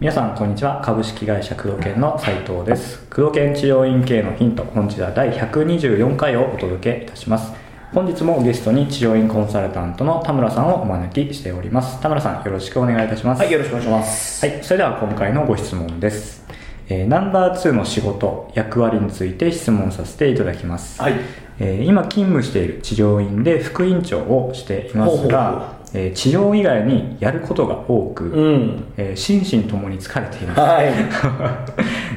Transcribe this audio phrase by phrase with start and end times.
[0.00, 0.80] 皆さんこんにちは。
[0.84, 3.04] 株式会社工藤研の斉藤です。
[3.08, 7.52] 工藤研治療院系のヒント本日は第124回をお届けいたします。
[7.92, 12.00] 本日もゲストに治療院コンサルタントの田村さんをお招きしております。
[12.00, 13.40] 田村さんよろしくお願いいたします。
[13.40, 14.46] はい、よろしくお願いします。
[14.46, 16.46] はい、それでは今回のご質問です、
[16.90, 21.14] えーナンバー2の仕事役割について質問させていただきます、はい。
[21.58, 28.84] えー今勤務している治療院で副院長をしていますがえー治療以外にやることが多く、うん。
[28.96, 30.92] えー心身ともに疲れていますはい。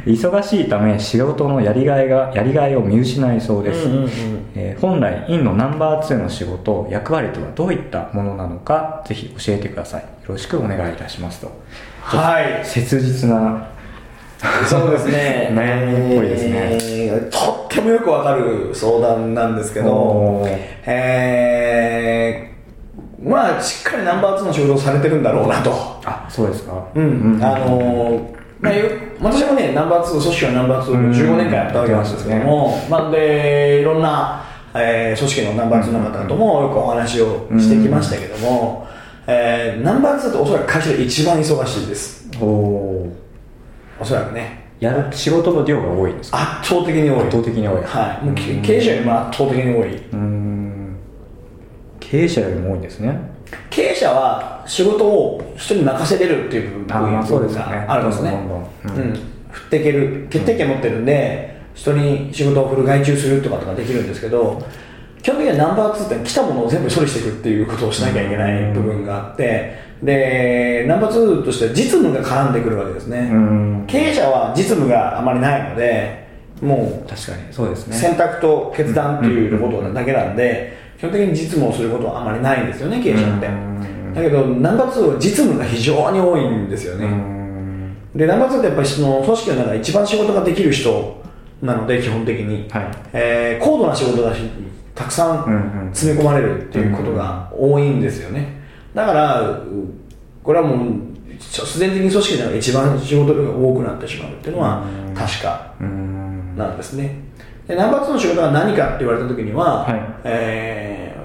[0.10, 4.10] 忙しいため仕事のやりがいがやりがいを見失いそうです、うんうんうん
[4.56, 11.52] えー本来院のナンバー2の仕事役割とはどういったものなのかぜひ教えてくださいよろしくお願いいたしますと
[12.02, 12.66] はい。
[12.66, 13.68] 切実な
[14.68, 15.50] そうですね。
[15.52, 16.78] 悩みっぽいですね。
[16.82, 20.46] えーとってもよくわかる相談なんですけど
[20.86, 25.72] えー、まあ、しっかりナンバー2の仕事をされてるんだろうなと。
[26.04, 26.86] あそうですか。
[26.96, 27.40] うん。
[27.42, 28.90] あのー、まあ、よ
[29.22, 38.88] 私もね、ナンバー2、組織はナンバー2を15年間やったわけなんですけども、まあ、で、いろんな、えー組織のナンバー2の方ともよくお話をしてきましたけども、
[39.28, 42.28] えーナンバー2っておそらく会社で一番忙しいです。
[42.42, 43.14] おお
[44.02, 44.60] おそらくね。
[44.80, 46.60] やる仕事の量が多いですか？
[46.60, 47.20] 圧倒的に多い。
[47.22, 48.26] 圧倒的に多いはい。
[48.26, 49.96] もう経経営者よりも圧倒的に多い。
[49.96, 50.96] うーん
[52.00, 53.18] 経営者よりも多いんですね
[53.70, 56.98] 経営者は仕事を人に任せれるっていう部分が
[57.88, 58.32] あるんですね。
[59.52, 60.28] 振っていける。
[60.30, 64.62] 決定権持ってるんで、人に仕事を振る外注するとかとかできるんですけど、
[65.22, 73.30] 基本的にはナンバー2って来たものを全部処理していくっていうことをしなきゃいけない部分があって、で、ナンバー2としては実務が絡んでくるわけですね。
[73.32, 76.28] うーん経営者は実務があまりないので、
[76.62, 84.14] もう確かにそうですね選択と決断ということだけなんで、基本的に実務をすることはあまりないんですよね、経営者ってうん。
[84.14, 87.08] だけど、ナンバー2は実務が非常に多いんですよね。
[87.08, 91.22] んで、ナンバー2ってやっぱりその組織の中で一番仕事ができる人
[91.62, 92.68] なので、基本的に。
[92.70, 94.42] はいえー高度な仕事だし、
[94.96, 98.61] たくさん詰め込まれるっていうことが多いんですよね。
[98.94, 99.66] だから、う
[100.44, 104.86] これはもう、必然的に組織で一番仕事量が多くなってしまうっていうのは
[105.16, 107.16] 確かなんですね。
[107.68, 110.02] でナンバー2の仕事は何かって言われた時には、はい。
[110.24, 111.22] えー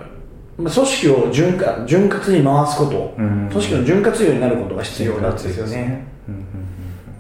[0.58, 3.48] まあ組織を潤滑潤滑に回すこと、うん。
[3.50, 6.06] 組織の潤滑油になることが必要なんですよね。
[6.26, 6.46] うん。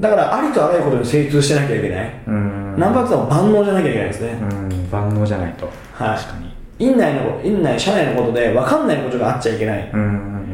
[0.00, 2.22] だからありとあらゆることに精通してなきゃいけない。
[2.26, 4.38] ナンバー2は万能じゃなきゃいけないですね。
[4.40, 4.90] うん。
[4.90, 5.66] 万能じゃないと。
[5.92, 6.16] はい。
[6.16, 9.90] 確かに院内の院内、社内のことで分かんないことがあっちゃいけない。
[9.92, 10.46] うんうんうん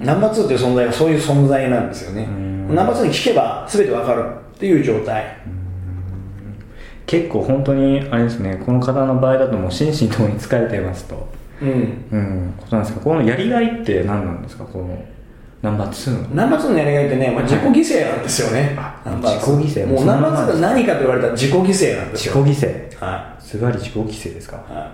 [0.00, 2.24] ナンバー2っていう存在はそういう存在なんですよね。
[2.24, 5.38] んナンバー2に聞けば全て分かるっていう状態。
[7.04, 11.26] 結構本当にあれですねこの方の場合だともう心身ともに疲れていますと
[11.62, 11.68] うん。
[11.70, 11.72] う
[12.16, 15.04] んことなんですがこのやりがいって何なんですかこの
[15.60, 16.34] ナンバー2の。
[16.34, 18.76] ナンバー2のやりがいってね、まあ、自己犠牲なんですよね。
[18.78, 19.86] あナンバー2自己犠牲。
[19.88, 22.46] もうナンバー2が何かと言われたら自己犠牲なんです自己よ。
[22.46, 23.04] 犠牲。
[23.04, 24.56] はズバリ自己犠牲ですか？
[24.70, 24.72] い。
[24.72, 24.90] はい。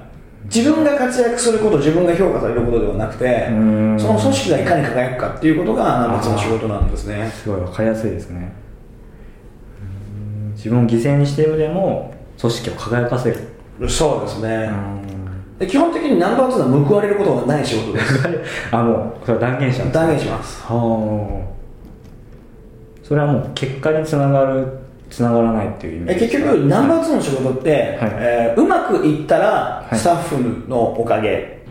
[0.54, 7.30] 自分が活躍すること、自分が評価されることではなくてん、その組織がいかに輝くかっていうことがナンバー2の仕事なんですね。
[7.30, 8.52] すごい分かりやすいですね。
[9.80, 13.88] うん自分を犠牲にしてでも組織を輝かせる。
[13.88, 14.70] そうですね。
[15.54, 18.28] うんで基本的にナンバー2は報われることがない仕事です。
[18.72, 19.94] あもうそれは断言したんです。
[19.94, 20.62] 断言します。
[20.64, 21.54] はあ。
[23.04, 24.66] それはもう結果につながる
[25.10, 29.94] つながらないっていう意味え結局、ナンバー2の仕事って、えーうまくいったらい。
[29.94, 31.62] スタッフのおかげ、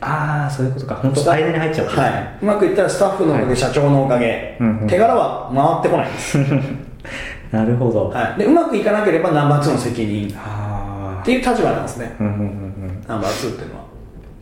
[0.00, 0.94] ああそういうことか。
[1.02, 3.56] 本当間に入っちゃうってことはい、うまくいったらスタッフのおかげ、はい。
[3.56, 4.86] 社長のおかげ、うんうん。
[4.86, 6.38] 手柄は回ってこないんです、
[7.50, 12.71] なるほど、はい、でうまくいかなければナンバー2の責任っていう立場なんですね、うんうんうんうん
[13.08, 13.84] ナンバー2っていうのは。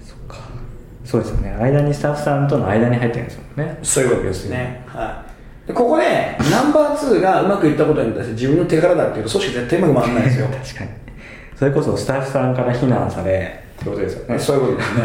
[0.03, 0.37] そっか
[1.05, 4.85] そうですよね間にスタッフさんとの間に入ってるんですもんねそういうことですね。
[4.87, 5.31] はい
[5.67, 10.47] でここで、ナンバー2がうまくいったことに対して自分の手柄だっていうと、組織絶対うまく回らないですよ。
[10.51, 10.91] 確かに
[11.55, 15.03] それこそスタッフさんから非難されってことですよねそういうことですね。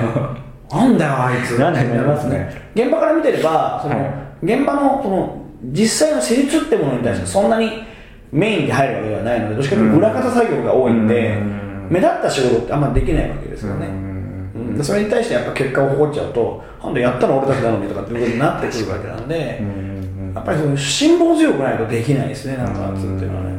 [0.71, 1.59] なんだよ、あいつ。
[1.59, 2.49] なんだよなりますね。
[2.73, 7.83] 現場から見てれば、その、はい現場の、その、実際の施術ってものに対してそんなに
[8.31, 13.87] メインで入るわけではないので、どっちかというと裏方作業が多いんで、うん目立った仕事ってあんまできないわけですよね。
[13.87, 14.83] うん。
[14.83, 19.67] それに対してやっぱ結果を誇っちゃうと、なんでやったの俺たちなのにとかっていうことになってくるわけなんで、うん。
[19.67, 19.95] うん
[20.35, 23.55] やっぱりその辛抱強くないとできないですね、ナンバー2っていうのはね。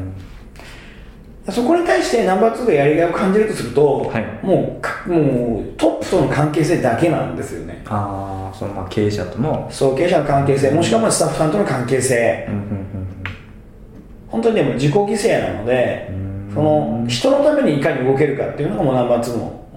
[1.49, 4.45] そこに対してナンバー2がやりがいを感じるとすると、はい。
[4.45, 7.81] もうかもうトップとの関係性だけなんですよね。
[7.87, 9.67] ああそのまあ経営者との。
[9.71, 12.45] そう経営者の関係性、もしくはまあスタッフさんとの関係性。
[12.47, 12.87] う、んうん
[14.27, 16.11] 本当にでも自己犠牲なので、
[16.57, 19.67] その人のためにいかに動けるかっていうのがもうナンバー2の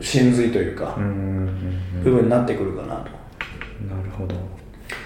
[0.00, 0.96] 真髄というか
[2.02, 3.02] 部分になってくるかなと。
[3.94, 4.34] なるほど。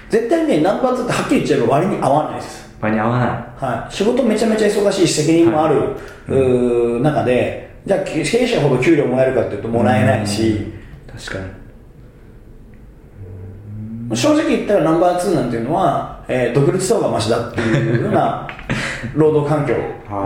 [0.09, 2.75] 絶対ねナンバー2ってはっきり言っちゃえば割に合わないです。
[2.81, 3.29] 場に合わない。
[3.29, 5.95] はい、仕事めちゃめちゃ忙しいし責任もある、
[6.27, 10.73] うー中でじゃあ経営者ほど給料もらえるかっていうともらえないし、
[11.07, 11.45] 確か
[14.09, 14.17] に。
[14.17, 18.48] 正直言ったらナンバー2なんていうのは、えー独立した方がマシだっていうような
[19.15, 19.75] 労働環境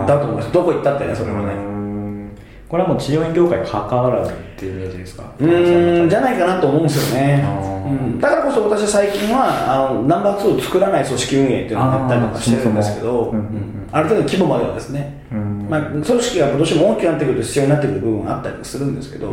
[0.07, 0.53] だと思います。
[0.53, 1.55] どこ行ったってねそれはね。
[1.55, 2.31] うん。
[2.69, 5.33] これはもう治療院業界に関わらずっていうイメージですか。
[5.39, 7.45] うーんじゃないかなと思うんですよね。
[7.87, 13.35] うん、だからこそ私最近はあのナンバー2を作らない組織運営っていうのをやったりとかしてるんですけど
[13.91, 19.31] ある程度の規模まではですね、うんまあ、組織がどうしても大きくなってくると必要になってくる部分があったりするんですけど、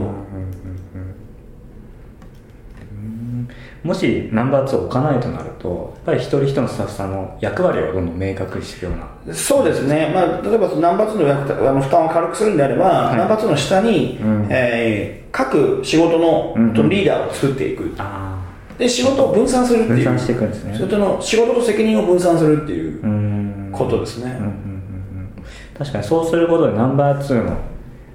[3.84, 8.92] もしナンバー2を置かないとなるとやっぱり一人一人のスタッフさんの役割をどんどん明確にしていくよ
[9.26, 9.34] うな。
[9.34, 13.18] そうですね、まあ、例えばそのナンバー2の役あの負担を軽くするんであれば、い。
[13.18, 14.48] ナンバー2の下に、うん。
[14.50, 16.56] えー各仕事の、
[16.90, 17.94] リーダーを作っていく。
[17.98, 18.38] あ
[18.78, 20.06] で仕事を分散するっていう。
[20.06, 20.74] 分散していくんですね。
[20.76, 25.44] それとの仕事と責任を分散するっていうことですね、うんうんうんうん。
[25.78, 27.58] 確かにそうすることでナンバー2の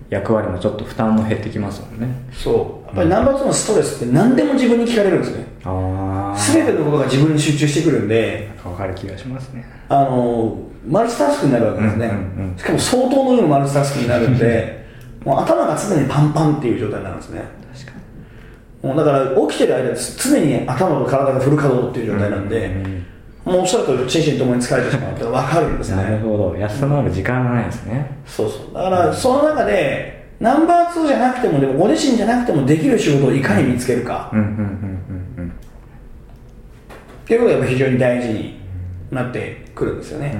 [0.08, 2.08] 役割もちょっと負担も減ってきますもんね。
[2.32, 5.46] そうぱりナンバー2のストレスって何でも自分に聞かれるんですね。
[5.64, 9.64] ああ全てのことが自分に集中してくるんで分かる気がしますね。
[9.88, 12.14] あのマルチタスクになるわけですね、うんう
[12.46, 12.58] んうん。
[12.58, 14.86] しかも相当の量のマルチタスクになるんで
[15.24, 17.42] もう頭が常にパンパンっていう状態になるんですね。
[17.72, 17.92] 確か
[18.82, 22.70] もうだから起きてる間常に頭と体がフル稼働っていう状態なんで、
[23.44, 26.56] もうおっしゃるとり心身ともに疲れてしまうって分かるんですになるねほど。
[26.56, 28.18] 休まる時間がないですね。
[28.26, 28.74] そうそう。
[28.74, 34.28] だからその中でナンバー2じゃなくてもでもご自身じゃなくてもできる仕事をいかに見つけるか。
[34.30, 34.54] うんうんうん
[35.38, 35.52] うん
[37.24, 38.60] っていうことがやっぱ非常に大事に
[39.10, 40.36] なってくるんですよね、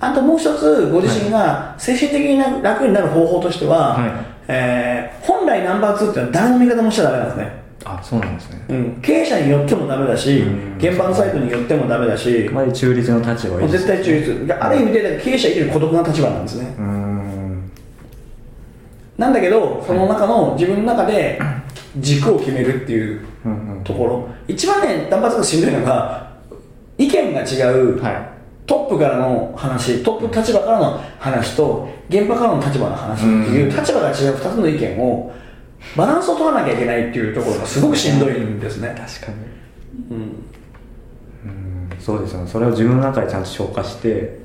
[0.00, 4.10] あともう一つご自身が精神的に楽になる方法としては、はい。
[4.48, 7.62] えー本来ナンバー2っていうのは誰の味方もしちゃダメなんですね。
[7.84, 8.64] あそうなんですね。
[8.70, 10.76] うん、経営者によってもダメだし、うん。
[10.78, 16.74] 現場のサイトによってもダメだし、あまり中立の立場絶対中立、ある意味で経営者以上に孤独な立場なんですね。
[16.78, 17.07] うーん
[19.18, 21.40] なんだけど、その中の自分の中で
[21.98, 23.20] 軸を決めるっていう
[23.82, 26.32] ところ、一番ね、単発がしんどいのが、
[26.96, 28.38] 意見が違う、はい。
[28.66, 35.32] トップからの話、トップ立場からの話と、現場からの立場の話っていう、立場が違う2つの意見を、
[35.96, 38.94] バランスを取らなきゃいけないっていうところがすごくしんどいんですね。
[38.96, 39.38] 確かに。
[40.10, 40.22] うん。
[41.44, 41.98] うん。
[41.98, 42.48] そうですよね。
[42.48, 44.38] それを自分の中でちゃんと消化して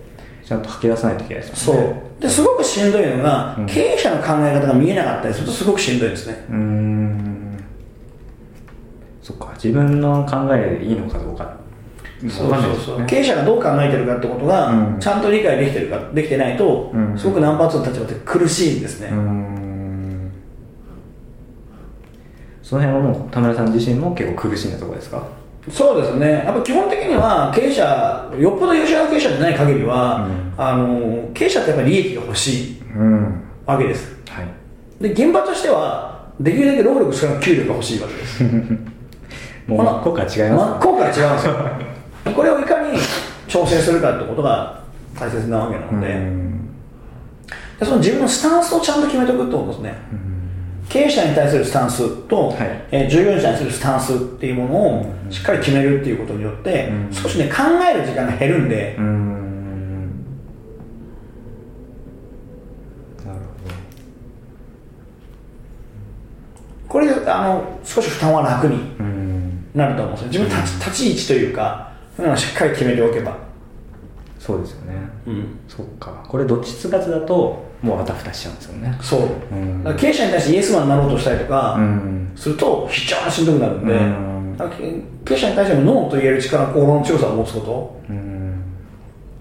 [0.45, 2.01] ちゃんと吐き出さないといけないですそもんね。
[2.19, 2.21] う。
[2.21, 3.65] ですごくしんどいのが、うん。
[3.65, 6.45] 経営者の考え方が見えなかったりするとすごくしんどいですね。
[6.49, 7.63] うーん。
[9.21, 9.51] そっか。
[9.55, 11.55] 自分の考えでいいのかどうか。
[12.29, 14.99] そうう経営者がどう考えてるかってことが、うん。
[14.99, 17.17] ちゃんと理解できてるか、できてないと、うん。
[17.17, 19.07] すごくナンバー2の立場って苦しいんですね。
[19.11, 20.31] うーん。
[22.61, 25.27] その辺はもう田村さん自身も結構苦しんだところですか？
[25.71, 26.43] そうですね。
[26.45, 34.15] やっぱ基本的には経営者、よっぽど優秀な経営者でない限りは、うんあの、経営者ってやっぱり利益が欲しいうんわけです。
[34.29, 34.47] はい
[35.01, 38.43] で、現場としては、できるだけ労力少なく給料が欲しいわけです。
[39.67, 41.55] もう真っ向から違い真っます向から違うんですよ。
[42.35, 42.97] これをいかに
[43.47, 44.81] 調整するかってことが
[45.17, 46.69] 大切なわけなので、うん
[47.79, 49.97] でその自分のスタンスをちゃんと決めておくってことですね。
[50.89, 52.57] 経営者に対するスタンスと、はい。
[52.91, 58.95] えー従業員に対するスタンスっていうものをしっかり決めるっていうことによって、うん少しね、考える時間が減るんで。
[58.97, 60.03] う、ーん。
[63.25, 63.39] なる
[66.87, 68.77] これであの少し負担は楽に
[69.73, 70.27] なると思うんですよ。
[70.27, 73.37] 自分の立ち立ち位置というか、そういうのをしっかり決めておけば。
[74.37, 74.95] そうですよね。
[75.25, 76.23] うん、そっか。
[76.27, 78.97] これどっちつかずだともうあたふたしちゃうんですよね。
[79.01, 79.21] そう。
[79.51, 79.55] う
[79.89, 79.97] ん。
[79.97, 82.31] 経営者に対してイエスマンになろうとしたりとか、うん。
[82.33, 84.57] すると非常にしんどくなるんで、うん。
[85.25, 88.63] 経営者に対してもノーと言える力、心の強さを持つこうん。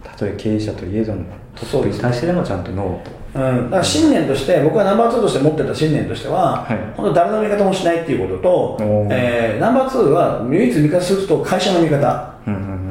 [0.02, 3.10] たとえ経営者といえどもトップに対してでもちゃんとノーと。
[3.10, 6.78] と、うん、だから信念として、僕はナンバー2として持ってた信念としては、はい。
[6.96, 12.34] 本当誰の味方もしないっていうこととえーナンバー2は唯一味方すると会社の味方。
[12.46, 12.81] うんうんうん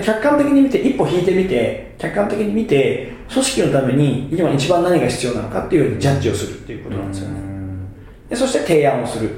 [0.00, 7.40] 客観的に見て、一歩引いてみて、客観的に見て、組織のために今一番何が必要なのかっていうジャッジをするっていうことなんですよね。
[7.40, 7.88] うん。
[8.28, 9.30] でそして提案をする。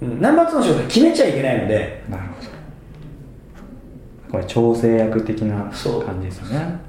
[0.00, 0.20] うん。
[0.20, 2.48] ナンバー2の仕事は決めちゃいけないので、なるほど。
[4.32, 6.02] これ調整役的なそう。
[6.02, 6.80] 感じですよね。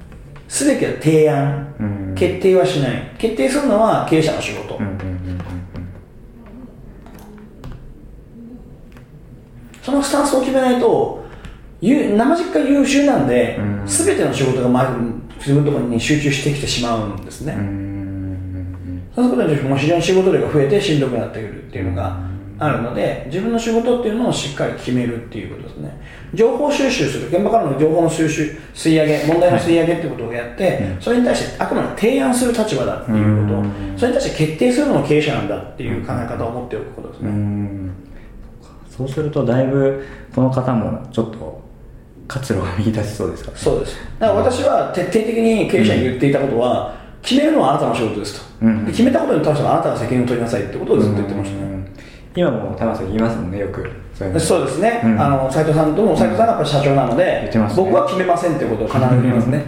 [0.48, 2.14] すべては提案、うん。
[2.14, 3.14] 決定はしない。
[3.18, 4.76] 決定するのは経営者の仕事。
[4.76, 5.34] うんうんうんうん
[9.84, 11.23] そのスタンスを決めないと、ゆ
[11.92, 13.88] 生実家優秀なんでう、ん。
[13.88, 14.96] すべての仕事がま
[15.38, 17.54] 自分のところに集中してきてしまうんですね。
[19.14, 22.18] そうすることもう非常に仕事量が増えてしんどくなってくるっていうのが
[22.58, 26.00] あるので自分の仕事っていうのをしっかり決めるっていうことですね。
[26.34, 27.28] 情報収集する。
[27.28, 33.94] 現場からの情報の収集吸い上げ問題の吸い上げっていうことをやって、それに対してあくまで提案する立場だっていうこと、うん。
[33.96, 37.90] それに対して決定するのも経営者なんだっていう考え方を持っておくことですうね、ん。
[38.88, 41.63] そうするとだいぶこの方もちょっと
[42.26, 43.52] 活路が見出しそうですか？
[43.54, 43.96] そうです。
[44.18, 48.84] だから私は徹底的に経営者に言っていたことは、決めるのはあなたの仕事ですと、うん。
[48.84, 51.86] で決めたことに対してはあなたが責任を取りなさいってことをずっと言ってましたね、うん。
[52.36, 53.90] 今も玉瀬さん言いますもんねよく。
[54.14, 55.20] そうですね、うん。
[55.20, 57.82] あの斉藤さんとも斉藤さんがやっぱり社長なので、言ってますね。
[57.82, 59.64] 僕は決めませんってことを必ず言いますね、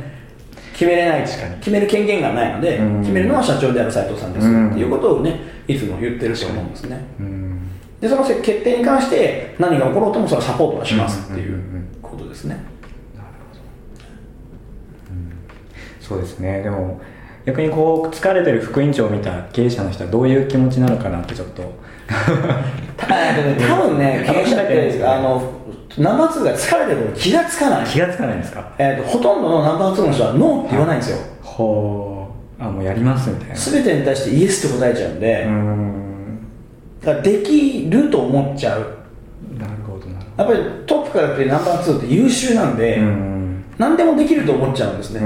[0.72, 3.00] 決めれない決める権限がないので、うん。
[3.00, 7.04] 決めるのは社長である斉藤さんです、うんっていうことをねいつも言ってると思うんですね。
[7.20, 7.70] うん。
[8.00, 11.85] でその決定に関して何が起ころうともそれはサポートはしますっていんうんうんううん
[12.16, 12.58] ことですね、
[16.00, 16.62] そうですね。
[16.62, 17.00] でも
[17.44, 21.62] 逆にこう疲れてる副委員長を見た経営者の人はどういう気持ちなのかなってちょっと。
[22.96, 25.42] 多分ね 経営者ってあの
[25.98, 28.72] ナンバー2が疲れてること気がつかない、気がつかないんですか？
[28.78, 31.18] えっとほとんどのナンバー2の人はノーって言わないんですよ。
[31.42, 32.62] ほう。
[32.62, 33.54] あもうやりますみたいな。
[33.54, 36.38] 全てに対してイエスって答えちゃうんで、うーん。
[37.04, 38.80] だからできると思っちゃう。
[39.58, 43.64] なるほどなるやっぱりトップからってナンバー2って優秀なんで、うん。
[43.78, 45.20] 何でもできると思っちゃうんですね、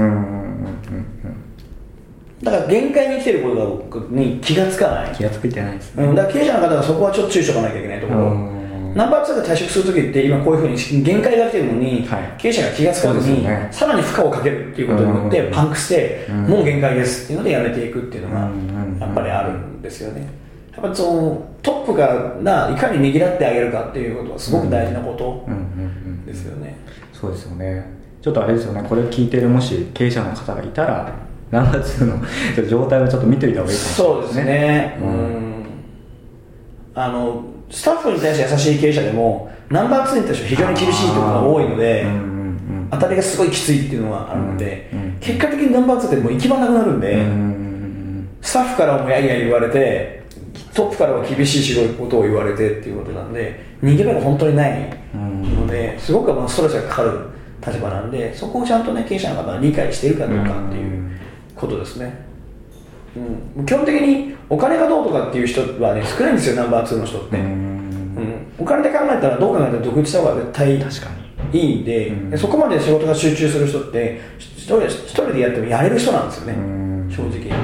[2.43, 5.09] だから限界に来てることに気がつかない。
[5.09, 6.03] うん、気がついてないですね。
[6.05, 8.93] うん、だから経営者の方はそこはちょっと注意しとかなきゃいけないところ、うん。
[8.95, 12.35] ナンバー2が退職するときって今こういうふうに限界が来てるのに、はい。
[12.37, 20.40] 経営者が気がつかずに、さらに負荷をかけるっていうことによってうんパンクして、うんもう限界ですっていうのでやめていくっていうのがうんやっぱりあるんですよね
[20.73, 25.63] やっぱりそのトップががいかにねぎらってあげるかっていうことはすごく大事なことうんうんう
[26.09, 26.77] んですよね、
[27.11, 27.85] そうですよね。
[28.21, 28.85] ちょっとあれですよね。
[28.87, 31.11] これを聞いてるもし経営者の方がいたら
[31.49, 35.11] ナンバー2の状態をちょっと見ておいた方がいいかもしれないそうですね、ううん。
[35.11, 35.65] ん、
[36.95, 42.41] あのスタッフに対して優しい経営者でもナンバー2に対しては非常に厳しいところが多いので、うんうんうん
[42.91, 50.20] 当たりがすごいきついっていうのがあるので、うんうん結果的にナンバー2ってもう行き場なくなるんで、うんうんスタッフからもやいや言われて
[50.73, 57.19] トップからは厳しい仕事を言われてっていうことなんで逃げ場が本当にないので、すごくまあストレスがかかる
[57.65, 61.19] 立場なんでそこをちゃんとね経営者の方が理解しているかどうかっていう
[61.55, 62.25] ことですね、
[63.55, 68.53] うん、基本的にお金がどうとかっていう人はね少ないんですよナンバー2の人って、うん。
[68.57, 71.07] お金で考えたらどう考えたら独立した方が絶対確か
[71.53, 72.29] にいいんで,、うん。
[72.29, 77.09] でそこまで仕事が集中する人って一人でやってもやれる人なんですよね、うん。
[77.09, 77.55] 正直言って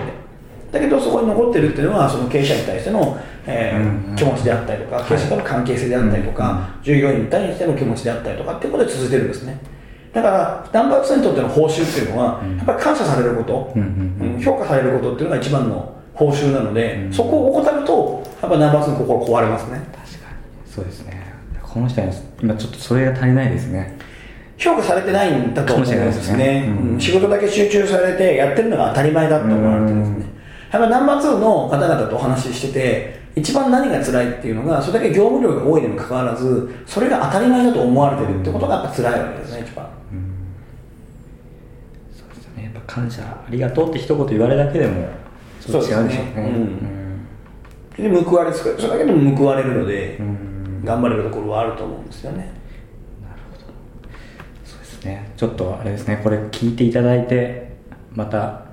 [0.77, 9.59] だけどそこに残ってるっていうのはその経営者に対しての、えーうん気持ちであったりとか経営者との関係性であったりとか、従業員に対しての気持ちであったりとかっていうことで続いてるんですね。
[10.11, 19.81] だからナンバー2にとっての報酬っていうのは、やっぱり感謝されること、うん評価されることっていうのが一番の報酬なので、うんそこを怠るとやっぱナンバー2の心壊れますね。
[19.91, 20.05] 確かに。
[20.65, 21.33] そうですね。
[21.61, 23.97] この人に今ちょっとそれが足りないですね。
[24.57, 26.37] 評価されてないんだと思うんですね。
[26.37, 26.99] ねうんうん。
[26.99, 30.36] 仕事だけ集中されてやってるのが当たり前だと思われてるんですね
[30.71, 39.87] やっぱナンバー2の方々とお話ししてて一番何が辛いっていうのがそれだけ業務量が多いにもかかわらずそれが当たり前だと思われてるってことがやっぱ辛いわけですね一番。
[42.11, 42.63] そうですね。
[42.63, 45.07] やっぱ感謝ありがとうって一言言われるだけでも
[45.61, 46.33] ちょっと違うんでしょうね。
[46.35, 48.09] そうですね。
[48.09, 50.19] で報われつくそれだけでも報われるので、
[50.83, 52.51] 頑張れるところはあると思うんですよね。
[54.63, 55.31] そうですね。
[55.35, 56.19] ちょっとあれですね。
[56.23, 57.75] これ聞いていただいて
[58.13, 58.66] また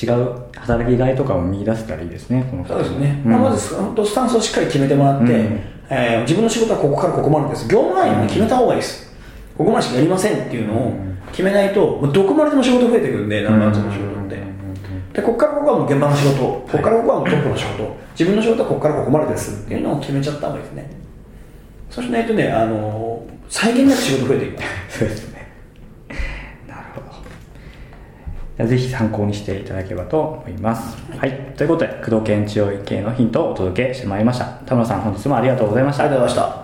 [0.00, 3.32] 違う働きがいとかを見出せたらいいですねこのそうですね、うん。
[3.32, 5.60] まあ、まず本当スタンスをしっかり決めてもらって、うん。
[5.90, 7.68] えー自分の仕事はここからここまでです。
[7.68, 9.12] 業務範囲をね決めた方がいいです。
[9.56, 10.94] ここまでしかやりませんっていうのを
[11.30, 14.36] 決めないとどこまででも仕事増えてくるんでナンバー2の仕事って。
[15.12, 17.96] でここからここはもう現場の仕事ここからここはもうトップの仕事。
[18.18, 20.90] 自分の仕事はここからここまでですっていうのを決めちゃった方がいいですね。
[21.90, 25.46] そうしないとね、あのー際限なく仕事増えていき ますそうですね
[26.66, 27.18] なるほどじゃ
[28.51, 30.96] あぜひ参考にしていただければと思います。
[31.16, 34.46] はい、ということで工藤研治療院系のヒントをお届けしてまいりました。
[34.66, 36.04] 田村さん本日もありがとうございました。
[36.04, 36.61] ありがとうございました